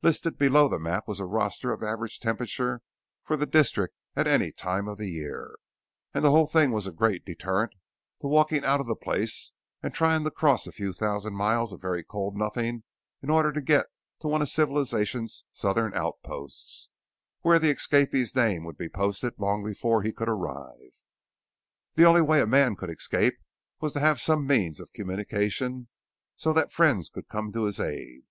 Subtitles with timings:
[0.00, 2.80] Listed below the maps was a roster of average temperatures
[3.24, 5.56] for the district at any time of the year,
[6.14, 7.72] and the whole thing was a great deterrent
[8.20, 11.80] to walking out of the place and trying to cross a few thousand miles of
[11.82, 12.84] very cold nothing
[13.24, 13.86] in order to get
[14.20, 16.88] to one of Civilization's Southern outposts
[17.40, 20.92] where the escapee's name would be posted long before he could arrive.
[21.94, 23.34] The only way a man could escape
[23.80, 25.88] was to have some means of communication
[26.36, 28.22] so that friends could come to his aid.